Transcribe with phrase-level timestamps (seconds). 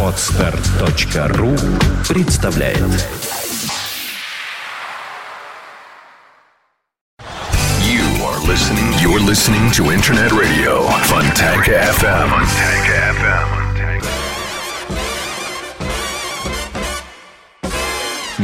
[0.00, 1.56] Отстар.ру
[2.08, 2.78] представляет
[7.80, 8.92] You are listening.
[9.02, 12.28] You're listening to Internet Radio Fontanka FM.
[12.30, 13.64] Fontanka FM.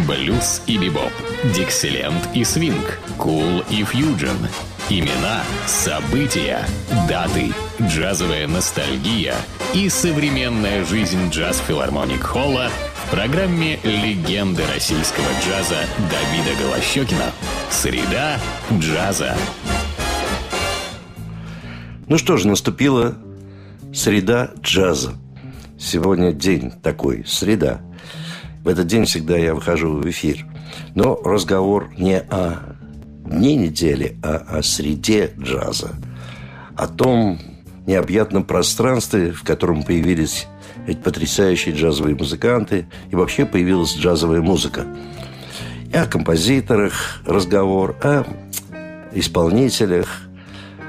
[0.07, 1.13] Блюз и бибоп,
[1.55, 4.49] дикселент и свинг, кул и фьюджен.
[4.93, 6.67] Имена, события,
[7.09, 9.37] даты, джазовая ностальгия
[9.73, 15.77] и современная жизнь джаз-филармоник Холла в программе «Легенды российского джаза»
[16.11, 17.27] Давида Голощекина.
[17.71, 18.37] Среда
[18.81, 19.37] джаза.
[22.09, 23.15] Ну что ж, наступила
[23.95, 25.13] среда джаза.
[25.79, 27.81] Сегодня день такой, среда.
[28.65, 30.45] В этот день всегда я выхожу в эфир.
[30.97, 32.80] Но разговор не о
[33.25, 35.95] дне недели, а о среде джаза.
[36.77, 37.39] О том
[37.87, 40.47] необъятном пространстве, в котором появились
[40.87, 44.87] эти потрясающие джазовые музыканты, и вообще появилась джазовая музыка.
[45.93, 48.25] И о композиторах разговор, о
[49.13, 50.23] исполнителях,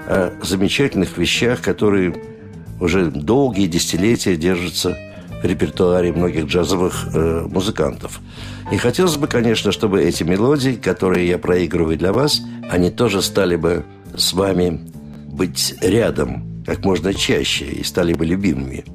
[0.08, 2.16] о замечательных вещах, которые
[2.80, 4.98] уже долгие десятилетия держатся
[5.44, 8.20] репертуаре многих джазовых э, музыкантов.
[8.72, 13.56] И хотелось бы, конечно, чтобы эти мелодии, которые я проигрываю для вас, они тоже стали
[13.56, 13.84] бы
[14.16, 14.80] с вами
[15.28, 18.86] быть рядом как можно чаще и стали бы любимыми.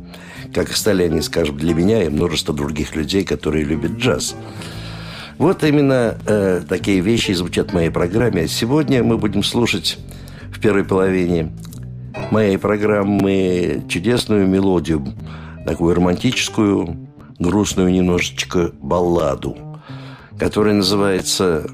[0.54, 4.36] Как стали они, скажем, для меня и множество других людей, которые любят джаз.
[5.38, 8.48] Вот именно э, такие вещи звучат в моей программе.
[8.48, 9.98] Сегодня мы будем слушать
[10.50, 11.52] в первой половине
[12.30, 15.04] моей программы чудесную мелодию,
[15.66, 19.56] такую романтическую, грустную немножечко балладу,
[20.38, 21.68] которая называется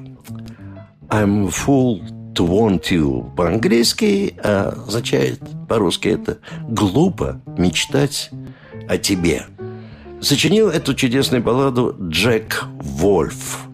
[1.09, 2.01] «I'm full
[2.33, 8.31] to want you» по-английски, а означает по-русски это «глупо мечтать
[8.89, 9.45] о тебе».
[10.21, 13.67] Сочинил эту чудесную балладу Джек Вольф.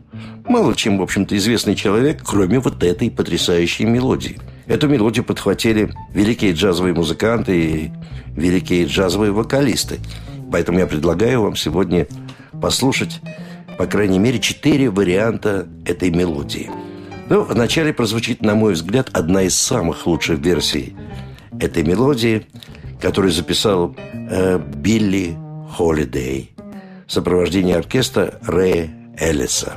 [0.49, 4.39] Мало чем, в общем-то, известный человек, кроме вот этой потрясающей мелодии.
[4.65, 7.91] Эту мелодию подхватили великие джазовые музыканты и
[8.35, 9.99] великие джазовые вокалисты.
[10.51, 12.07] Поэтому я предлагаю вам сегодня
[12.59, 13.21] послушать,
[13.77, 16.71] по крайней мере, четыре варианта этой мелодии.
[17.29, 20.95] Ну, вначале прозвучит, на мой взгляд, одна из самых лучших версий
[21.59, 22.47] этой мелодии,
[22.99, 25.37] которую записал э, Билли
[25.77, 26.55] Холидей
[27.05, 29.73] в сопровождении оркестра Рэя Эллиса.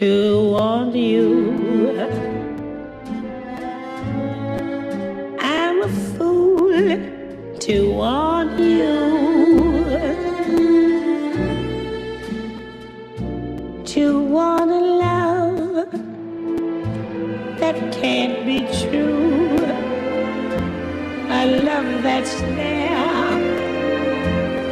[0.00, 1.96] To want you.
[5.38, 8.96] I'm a fool to want you.
[13.84, 15.92] To want a love
[17.60, 19.58] that can't be true.
[21.30, 22.96] A love that's there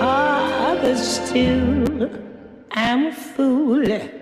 [0.00, 2.10] others too.
[2.72, 4.21] I'm a fool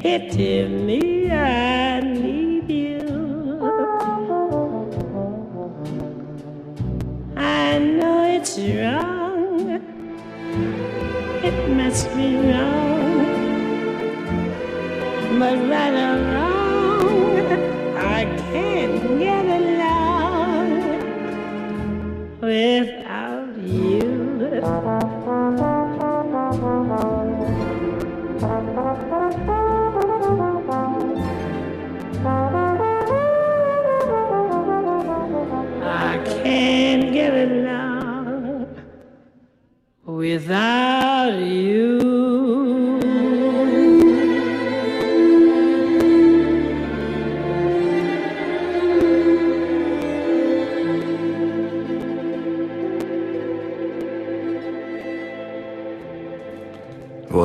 [0.00, 3.02] Pity me, I need you.
[7.36, 9.82] I know it's wrong,
[11.42, 13.26] it must be wrong,
[15.38, 16.45] but right or wrong,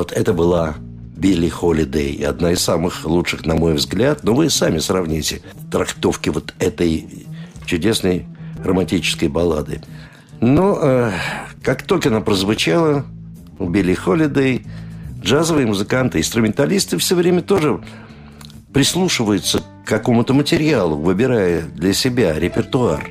[0.02, 0.74] Вот это была
[1.16, 4.24] Билли Холидей, одна из самых лучших, на мой взгляд.
[4.24, 7.28] Но вы сами сравните трактовки вот этой
[7.66, 8.26] чудесной
[8.64, 9.80] романтической баллады.
[10.40, 11.12] Но э,
[11.62, 13.04] как только она прозвучала
[13.60, 14.66] у Билли Холидей,
[15.20, 17.80] джазовые музыканты, инструменталисты все время тоже
[18.72, 23.08] прислушиваются к какому-то материалу, выбирая для себя репертуар.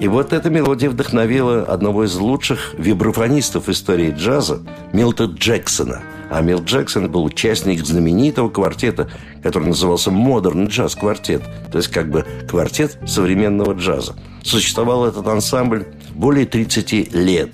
[0.00, 4.62] И вот эта мелодия вдохновила одного из лучших вибрафонистов истории джаза
[4.94, 6.00] Милта Джексона.
[6.30, 9.10] А Милт Джексон был участник знаменитого квартета,
[9.42, 14.16] который назывался «Модерн джаз квартет», то есть как бы квартет современного джаза.
[14.42, 17.50] Существовал этот ансамбль более 30 лет,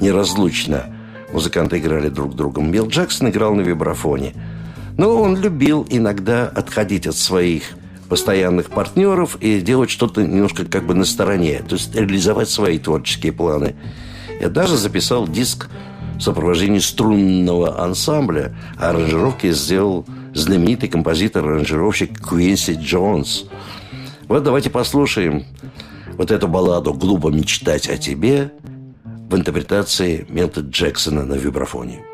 [0.00, 0.86] неразлучно.
[1.34, 2.70] Музыканты играли друг другом.
[2.70, 4.32] Милт Джексон играл на вибрафоне.
[4.96, 7.64] Но он любил иногда отходить от своих
[8.10, 13.32] постоянных партнеров и делать что-то немножко как бы на стороне, то есть реализовать свои творческие
[13.32, 13.76] планы.
[14.40, 15.68] Я даже записал диск
[16.16, 20.04] в сопровождении струнного ансамбля, а аранжировки сделал
[20.34, 23.44] знаменитый композитор-аранжировщик Куинси Джонс.
[24.26, 25.44] Вот давайте послушаем
[26.18, 28.52] вот эту балладу «Глупо мечтать о тебе»
[29.04, 32.09] в интерпретации Милта Джексона на вибрафоне.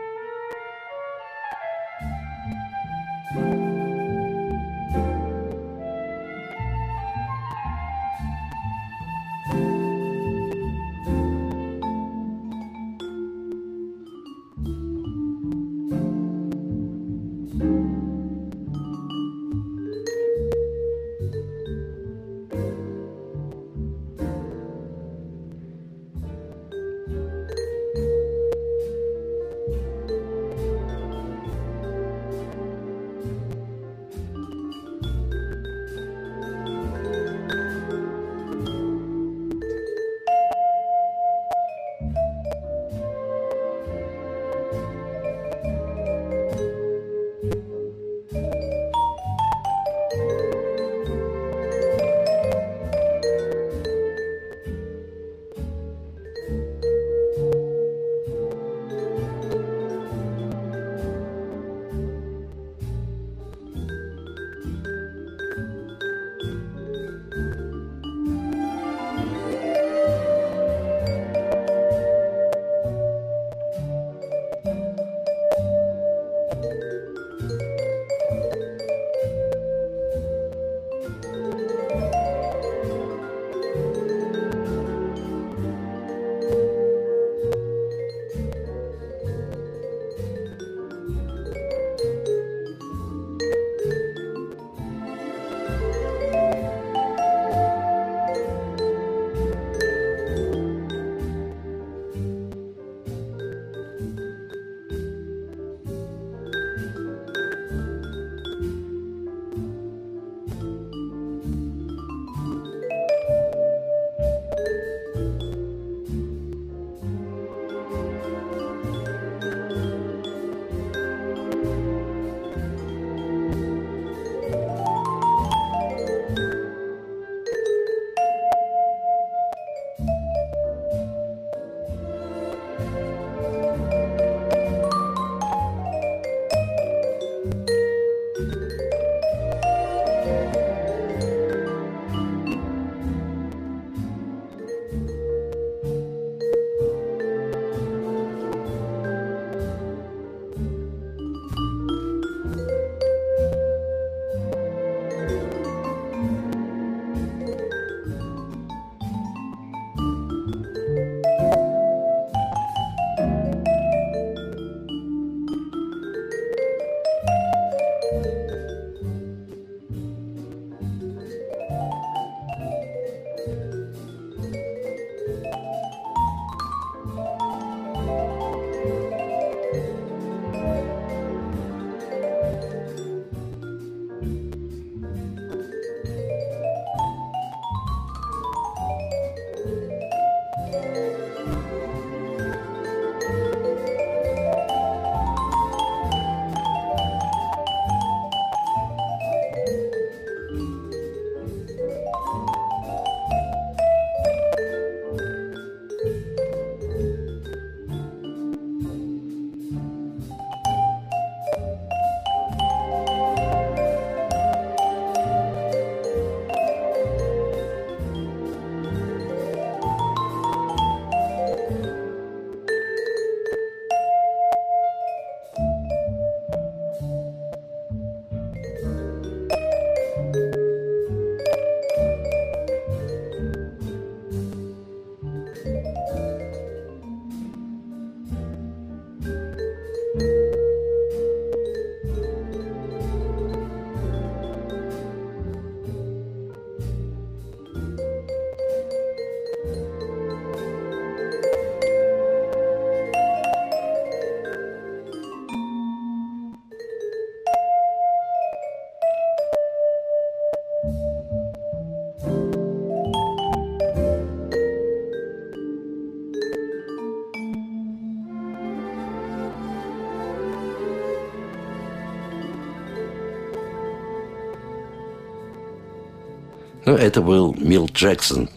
[276.97, 278.49] Это был Мил Джексон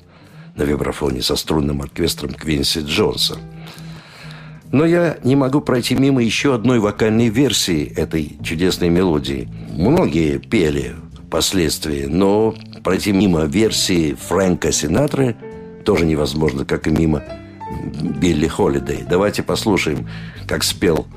[0.56, 3.38] на вибрафоне со струнным оркестром Квинси Джонса.
[4.72, 9.50] Но я не могу пройти мимо еще одной вокальной версии этой чудесной мелодии.
[9.72, 10.96] Многие пели
[11.28, 15.36] впоследствии, но пройти мимо версии Фрэнка Синатры
[15.86, 17.24] тоже невозможно, как и мимо
[18.20, 19.04] Билли Холидей.
[19.10, 20.08] Давайте послушаем,
[20.48, 21.08] как спел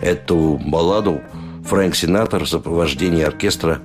[0.00, 1.20] эту балладу
[1.66, 3.80] Фрэнк Синатор в сопровождении оркестра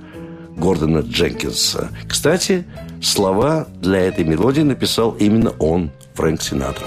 [0.56, 1.90] Гордона Дженкинса.
[2.08, 2.64] Кстати,
[3.02, 6.86] слова для этой мелодии написал именно он, Фрэнк Синатра.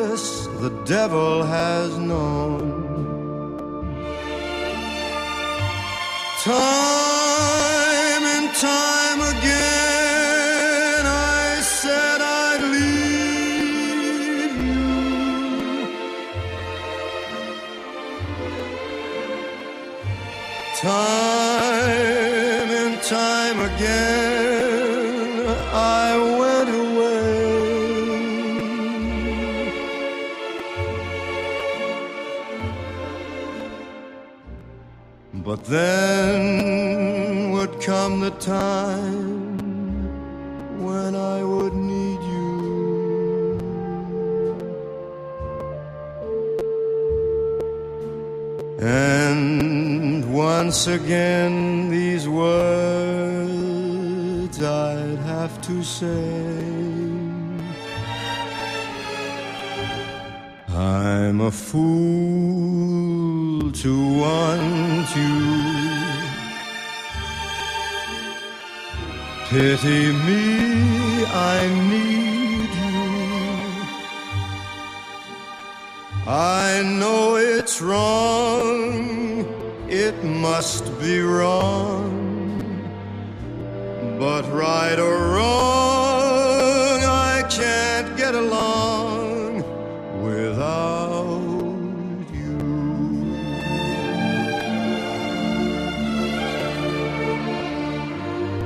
[0.61, 2.59] the devil has known.
[6.43, 14.85] Time and time again, I said I'd leave you.
[20.79, 24.20] Time and time again,
[35.61, 39.53] But then would come the time
[40.83, 43.59] when I would need you.
[48.81, 53.61] And once again, these words
[54.63, 56.71] I'd have to say.
[60.73, 62.81] I'm a fool
[63.71, 65.50] to want you.
[69.51, 73.03] Pity me, I need you.
[76.25, 79.43] I know it's wrong,
[79.89, 82.07] it must be wrong.
[84.17, 89.65] But right or wrong, I can't get along
[90.23, 91.41] without
[92.31, 92.57] you.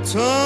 [0.04, 0.45] Time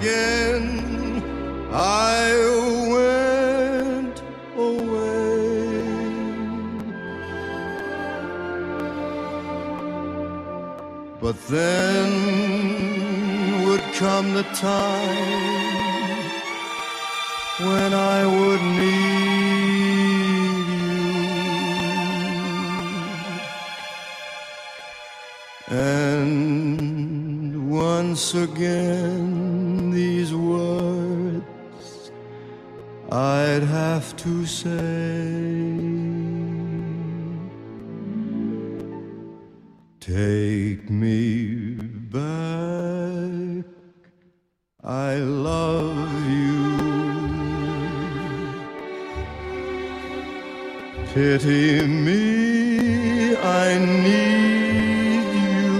[0.00, 0.64] again,
[1.72, 2.32] I
[2.94, 4.16] went
[4.56, 6.00] away.
[11.20, 12.10] But then
[13.66, 16.18] would come the time
[17.68, 20.96] when I would need you.
[25.68, 28.89] And once again,
[34.20, 34.70] to say.
[39.98, 41.72] Take me
[42.16, 43.64] back.
[44.84, 46.60] I love you.
[51.14, 52.24] Pity me,
[53.36, 53.68] I
[54.04, 55.70] need you.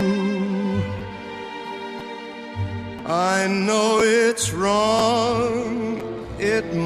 [3.07, 5.30] I know it's wrong,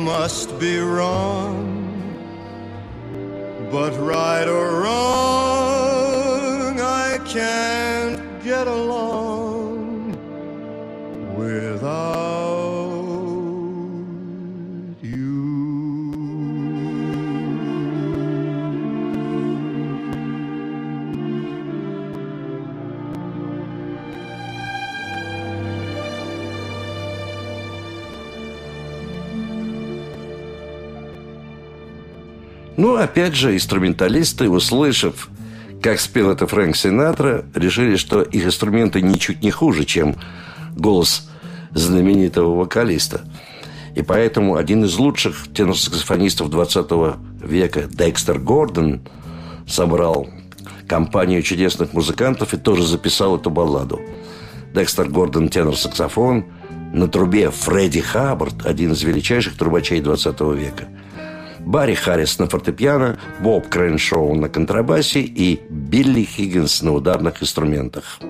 [0.04, 1.56] must be wrong.
[3.72, 5.23] But right or wrong,
[32.84, 35.30] Ну, опять же, инструменталисты, услышав,
[35.80, 40.16] как спел это Фрэнк Синатра, решили, что их инструменты ничуть не хуже, чем
[40.76, 41.30] голос
[41.72, 43.22] знаменитого вокалиста.
[43.94, 46.86] И поэтому один из лучших тенор-саксофонистов 20
[47.42, 49.00] века, Декстер Гордон,
[49.66, 50.28] собрал
[50.86, 53.98] компанию чудесных музыкантов и тоже записал эту балладу.
[54.74, 56.44] Декстер Гордон– тенор-саксофон,
[56.92, 60.88] на трубе Фредди Хаббард, один из величайших трубачей 20 века.
[61.64, 68.20] Барри Харрис на фортепиано, Боб Крэншоу на контрабасе и Билли Хиггинс на ударных инструментах.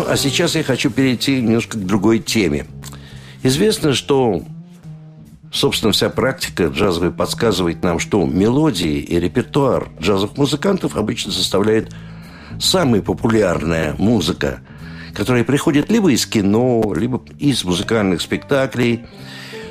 [0.00, 2.64] Ну, а сейчас я хочу перейти немножко к другой теме.
[3.42, 4.42] Известно, что,
[5.52, 11.94] собственно, вся практика джазовая подсказывает нам, что мелодии и репертуар джазовых музыкантов обычно составляет
[12.58, 14.60] самая популярная музыка,
[15.12, 19.04] которая приходит либо из кино, либо из музыкальных спектаклей.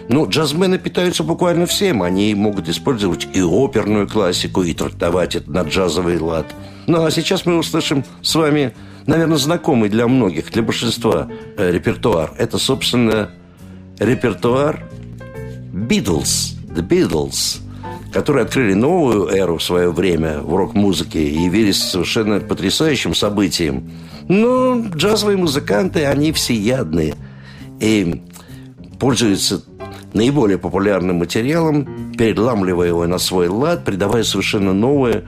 [0.10, 2.04] Ну, джазмены питаются буквально всем.
[2.04, 6.46] Они могут использовать и оперную классику, и трактовать это на джазовый лад.
[6.86, 8.74] Ну, а сейчас мы услышим с вами,
[9.06, 12.34] наверное, знакомый для многих, для большинства э, репертуар.
[12.38, 13.32] Это, собственно,
[14.00, 14.86] репертуар
[15.74, 17.62] Beatles, The Beatles,
[18.12, 23.92] которые открыли новую эру в свое время в рок-музыке и явились совершенно потрясающим событием.
[24.28, 27.16] Но джазовые музыканты, они всеядные
[27.80, 28.22] и
[29.00, 29.64] пользуются
[30.14, 35.24] наиболее популярным материалом, переламливая его на свой лад, придавая совершенно новое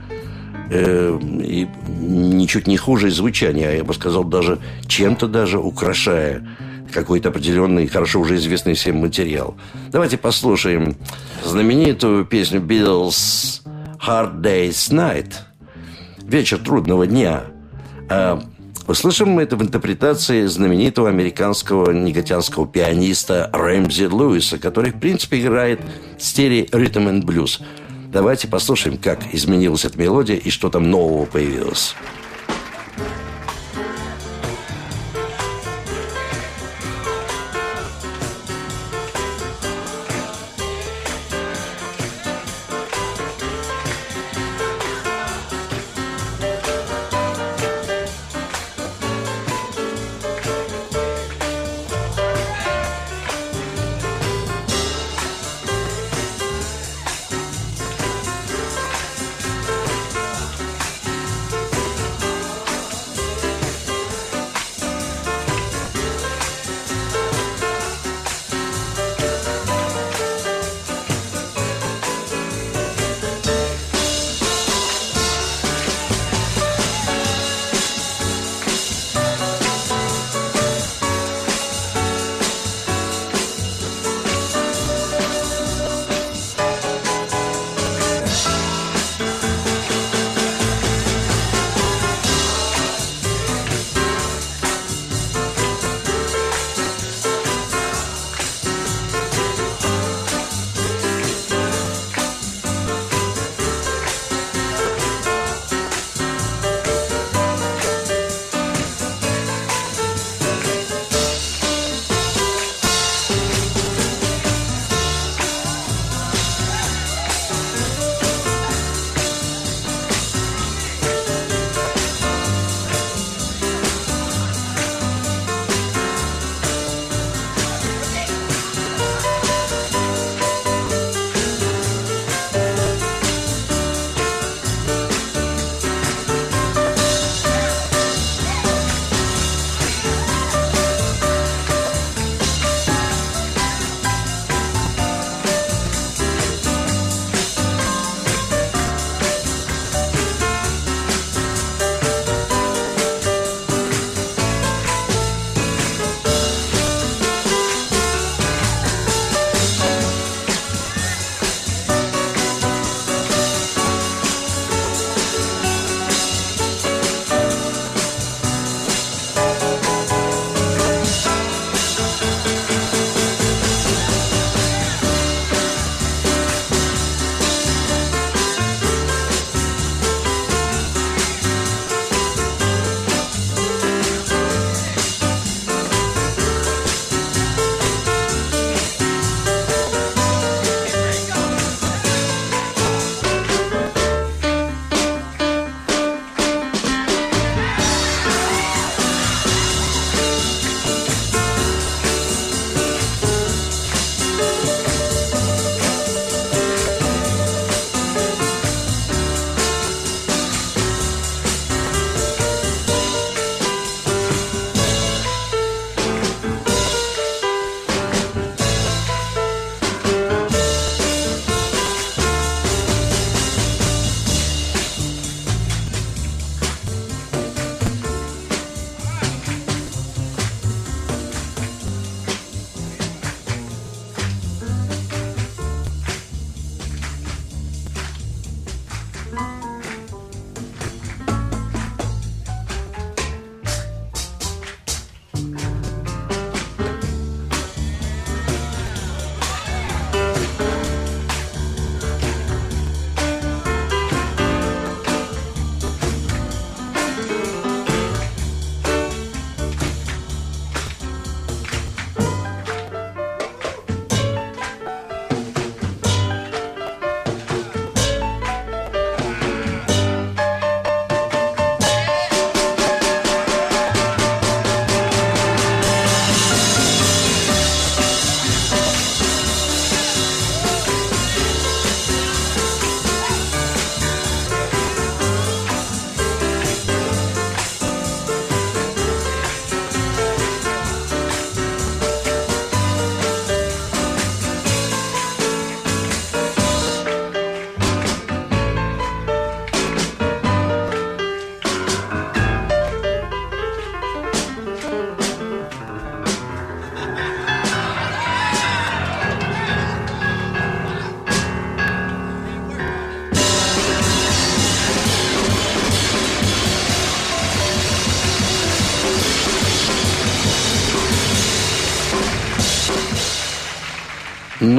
[0.72, 1.68] э, и
[2.00, 6.46] ничуть не хуже звучание, а я бы сказал, даже чем-то даже украшая
[6.92, 9.54] какой-то определенный, хорошо уже известный всем материал.
[9.90, 10.96] Давайте послушаем
[11.44, 13.62] знаменитую песню Beatles
[14.06, 15.32] «Hard Day's Night»
[16.22, 17.44] «Вечер трудного дня».
[18.08, 18.42] А
[18.86, 25.80] услышим мы это в интерпретации знаменитого американского негатянского пианиста Рэмзи Льюиса, который, в принципе, играет
[26.18, 27.60] в стиле ритм and блюз.
[28.12, 31.94] Давайте послушаем, как изменилась эта мелодия и что там нового появилось.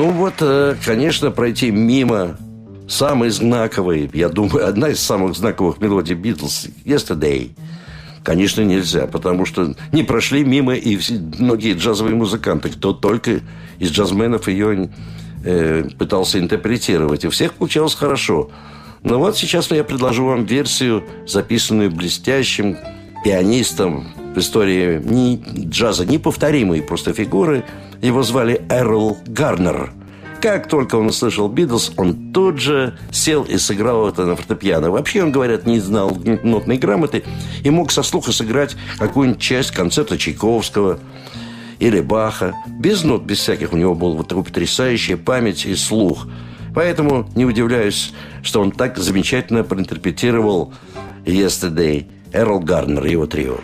[0.03, 2.35] Ну вот, э, конечно, пройти мимо
[2.89, 7.51] самой знаковой, я думаю, одна из самых знаковых мелодий Битлз «Yesterday»,
[8.21, 10.99] конечно, нельзя, потому что не прошли мимо и
[11.39, 13.39] многие джазовые музыканты, кто только
[13.79, 14.89] из джазменов ее
[15.45, 17.23] э, пытался интерпретировать.
[17.23, 18.51] И всех получалось хорошо.
[19.03, 22.75] Но вот сейчас я предложу вам версию, записанную блестящим
[23.23, 27.63] пианистом в истории ни джаза, неповторимой просто фигуры.
[28.01, 29.91] Его звали Эрл Гарнер.
[30.41, 34.91] Как только он услышал Битлз, он тут же сел и сыграл это на фортепиано.
[34.91, 37.23] Вообще, он, говорят, не знал нотной грамоты
[37.63, 40.99] и мог со слуха сыграть какую-нибудь часть концерта Чайковского
[41.79, 42.55] или Баха.
[42.67, 43.71] Без нот, без всяких.
[43.71, 46.27] У него была вот потрясающая память и слух.
[46.75, 50.73] Поэтому не удивляюсь, что он так замечательно проинтерпретировал
[51.23, 53.59] «Yesterday» Эрл Гарнер и его трио.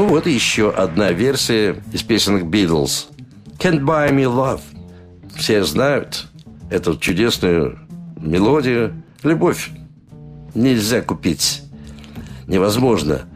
[0.00, 3.08] Ну вот еще одна версия из песенок Beatles.
[3.58, 4.62] Can't buy me love.
[5.36, 6.26] Все знают
[6.70, 7.78] эту чудесную
[8.18, 8.94] мелодию.
[9.22, 9.68] Любовь
[10.54, 11.64] нельзя купить.
[12.46, 13.28] Невозможно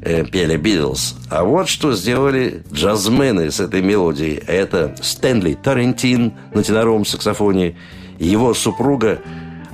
[0.00, 1.14] э, пели Битлз.
[1.28, 4.38] А вот что сделали джазмены с этой мелодией.
[4.46, 7.76] Это Стэнли Тарентин на теноровом саксофоне
[8.18, 9.20] и его супруга,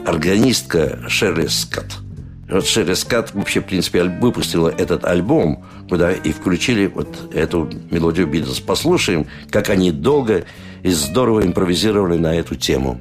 [0.05, 2.01] органистка Шерли Скотт.
[2.51, 8.27] Вот Шерри Скотт вообще, в принципе, выпустила этот альбом, куда и включили вот эту мелодию
[8.27, 8.61] Битлз.
[8.61, 10.45] Послушаем, как они долго
[10.83, 13.01] и здорово импровизировали на эту тему.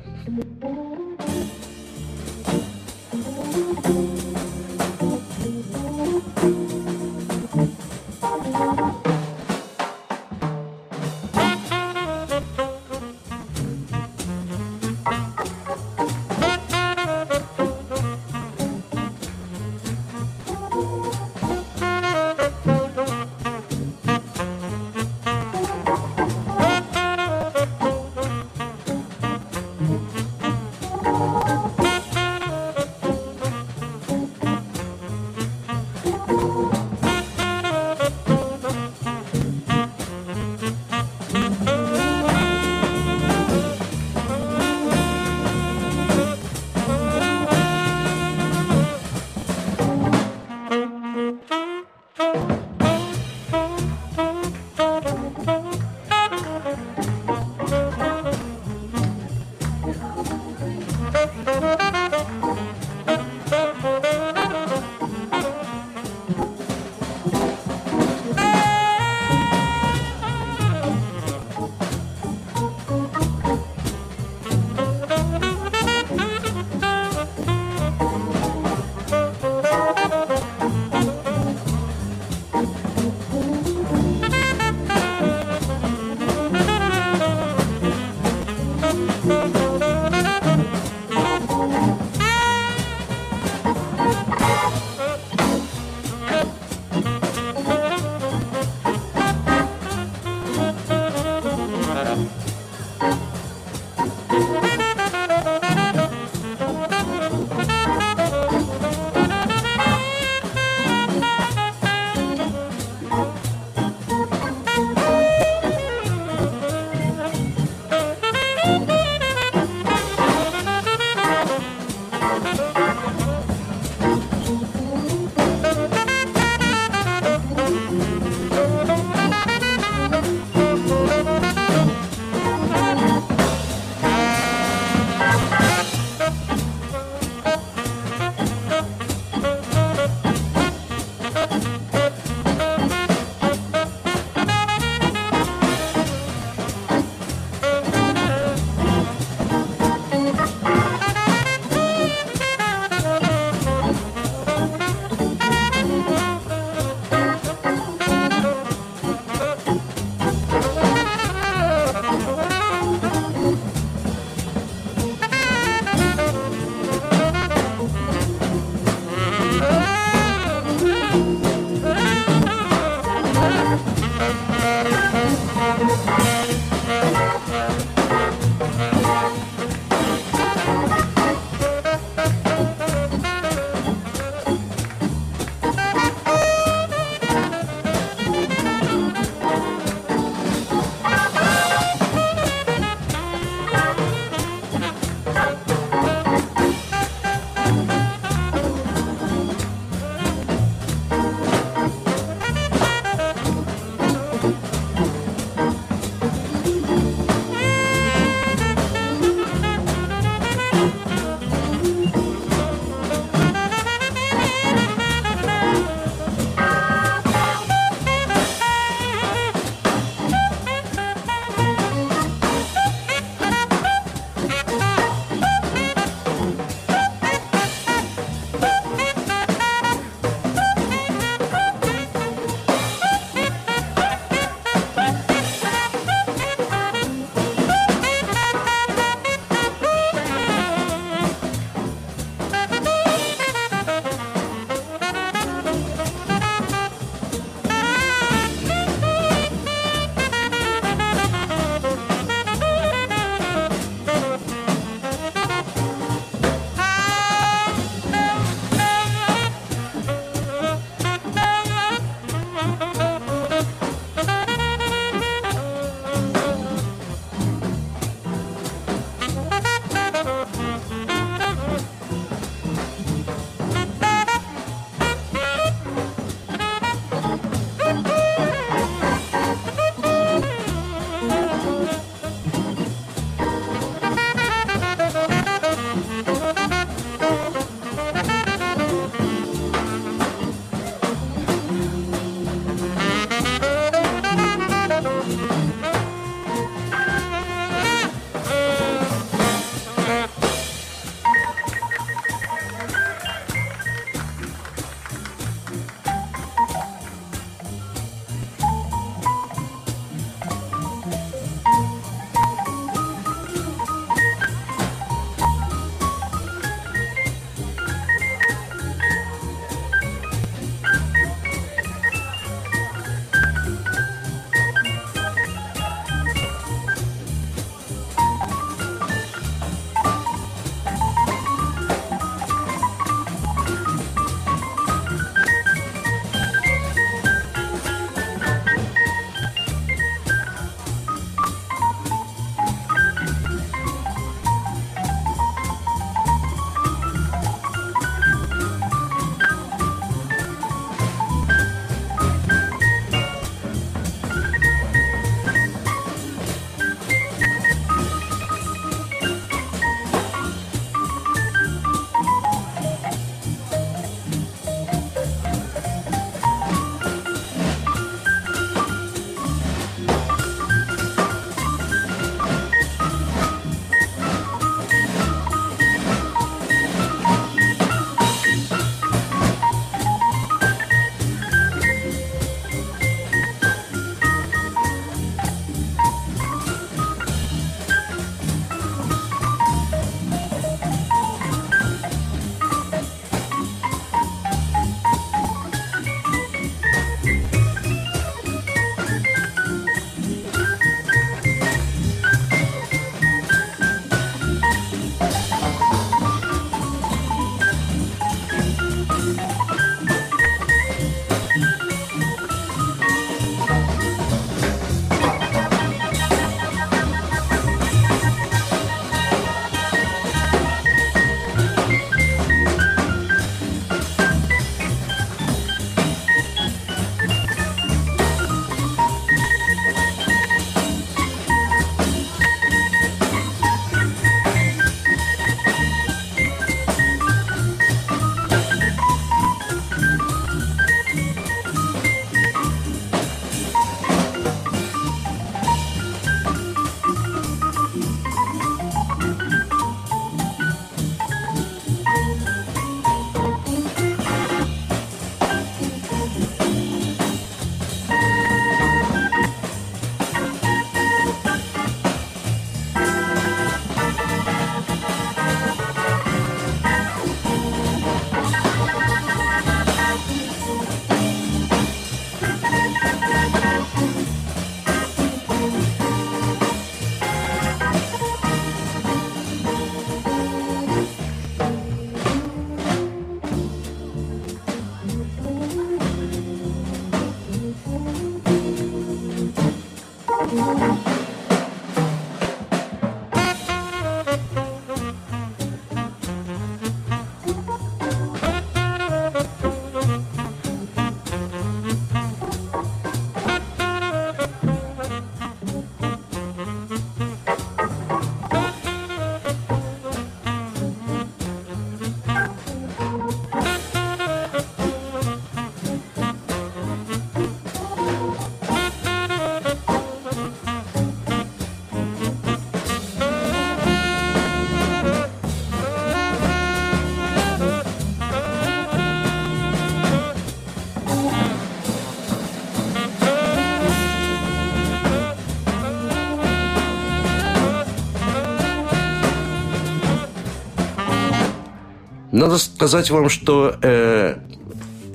[542.44, 544.36] Надо сказать вам, что э,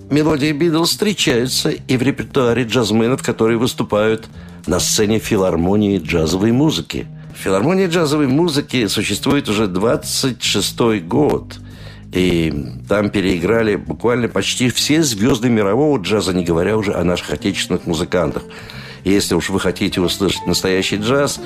[0.09, 4.25] мелодии Битлз встречаются и в репертуаре джазменов, которые выступают
[4.67, 7.07] на сцене филармонии джазовой музыки.
[7.37, 11.59] Филармония джазовой музыки существует уже 26 год.
[12.15, 12.51] И
[12.89, 18.45] там переиграли буквально почти все звезды мирового джаза, не говоря уже о наших отечественных музыкантах.
[19.05, 21.39] И если уж вы хотите услышать настоящий джаз,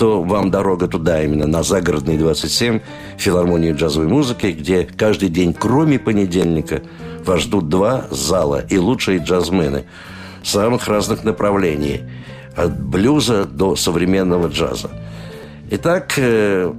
[0.00, 2.80] то вам дорога туда именно, на загородный 27,
[3.18, 6.80] филармонию джазовой музыки, где каждый день, кроме понедельника,
[7.26, 9.84] вас ждут два зала и лучшие джазмены
[10.42, 12.00] самых разных направлений,
[12.56, 14.90] от блюза до современного джаза.
[15.70, 16.72] Итак, э,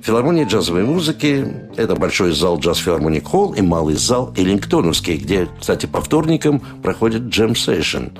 [0.00, 1.44] Филармония джазовой музыки–
[1.76, 7.22] это большой зал Джаз Филармоник Холл и малый зал Эллингтоновский, где, кстати, по вторникам проходит
[7.22, 8.10] джем-сейшн.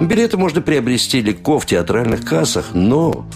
[0.00, 3.26] Билеты можно приобрести легко в театральных кассах, но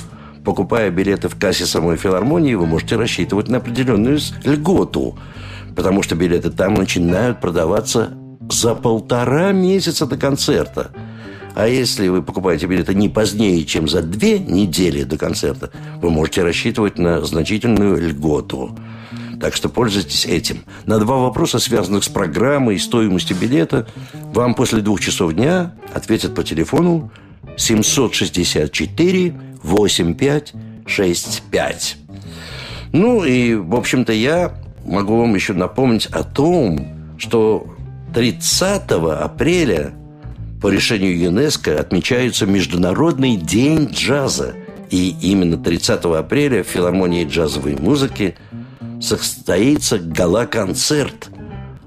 [0.45, 5.18] покупая билеты в кассе самой филармонии, вы можете рассчитывать на определенную льготу,
[5.74, 8.12] потому что билеты там начинают продаваться
[8.51, 10.90] за полтора месяца до концерта.
[11.55, 15.70] А если вы покупаете билеты не позднее, чем за две недели до концерта,
[16.03, 18.76] вы можете рассчитывать на значительную льготу.
[19.40, 20.64] Так что пользуйтесь этим.
[20.84, 23.86] На два вопроса, связанных с программой и стоимостью билета,
[24.32, 27.12] вам после двух часов дня ответят по телефону
[27.57, 29.34] 764
[29.64, 31.96] 8565.
[32.92, 34.54] Ну и, в общем-то, я
[34.84, 37.66] могу вам еще напомнить о том, что
[38.14, 39.92] 30 апреля
[40.60, 44.54] по решению ЮНЕСКО отмечается Международный день джаза.
[44.90, 48.36] И именно 30 апреля в филармонии джазовой музыки
[49.00, 51.30] состоится гала-концерт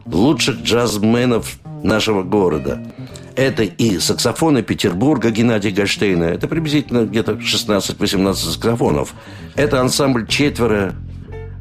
[0.05, 2.83] лучших джазменов нашего города–
[3.37, 6.23] это и саксофоны Петербурга Геннадия Гольштейна.
[6.23, 9.13] Это приблизительно где-то 16-18 саксофонов.
[9.55, 10.95] Это ансамбль «Четверо»,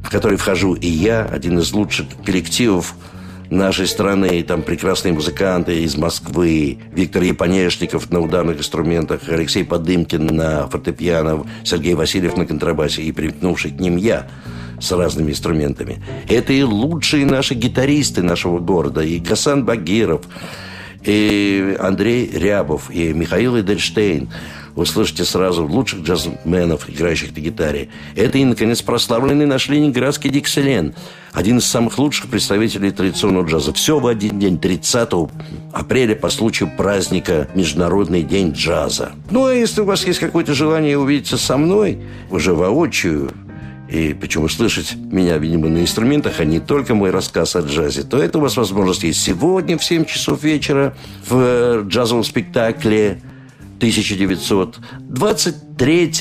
[0.03, 2.95] в который вхожу и я, один из лучших коллективов
[3.51, 4.39] нашей страны.
[4.39, 6.79] И там прекрасные музыканты из Москвы.
[6.93, 13.73] Виктор Японешников на ударных инструментах, Алексей Подымкин на фортепиано, Сергей Васильев на контрабасе и примкнувший
[13.73, 14.27] к ним я
[14.81, 16.03] с разными инструментами.
[16.29, 19.03] Это и лучшие наши гитаристы нашего города.
[19.03, 20.23] И Гасан Багиров,
[21.07, 24.29] и Андрей Рябов, и Михаил Эдельштейн.
[24.75, 27.89] Вы слышите сразу лучших джазменов, играющих на гитаре.
[28.15, 30.95] Это и, наконец, прославленный наш ленинградский Дикселен.
[31.33, 33.73] Один из самых лучших представителей традиционного джаза.
[33.73, 35.09] Все в один день, 30
[35.73, 39.13] апреля, по случаю праздника Международный день джаза.
[39.31, 41.99] Ну, а если у вас есть какое-то желание увидеться со мной,
[42.31, 43.31] уже воочию,
[43.89, 48.19] и почему слышать меня, видимо, на инструментах, а не только мой рассказ о джазе, то
[48.19, 50.97] это у вас возможность есть сегодня в 7 часов вечера
[51.29, 53.21] в э, джазовом спектакле
[53.77, 54.79] 1900.
[55.01, 56.13] 23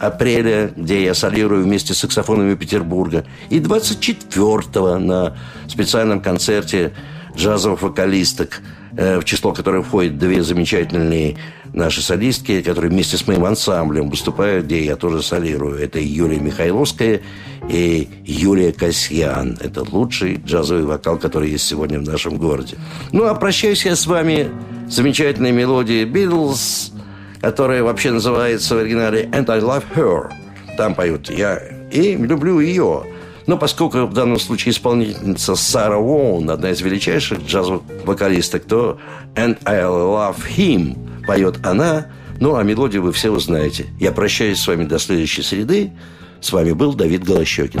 [0.00, 5.36] апреля, где я солирую вместе с саксофонами Петербурга, и 24 на
[5.68, 6.92] специальном концерте
[7.34, 8.60] джазовых вокалисток,
[8.96, 11.38] э, в число которых входят две замечательные
[11.72, 15.78] наши солистки, которые вместе с моим ансамблем выступают, где я тоже солирую.
[15.78, 17.22] Это Юлия Михайловская
[17.68, 19.56] и Юлия Касьян.
[19.60, 22.76] Это лучший джазовый вокал, который есть сегодня в нашем городе.
[23.12, 24.50] Ну, а прощаюсь я с вами
[24.88, 26.92] замечательной мелодией Beatles,
[27.40, 30.30] которая вообще называется в оригинале «And I Love Her».
[30.76, 31.60] Там поют «Я
[31.90, 33.04] и люблю ее».
[33.46, 38.98] Но поскольку в данном случае исполнительница Сара Уоун, одна из величайших джазовых вокалисток, то
[39.34, 42.06] «And I Love Him» поет она.
[42.40, 43.86] Ну, а мелодию вы все узнаете.
[44.00, 45.92] Я прощаюсь с вами до следующей среды.
[46.40, 47.80] С вами был Давид Голощекин.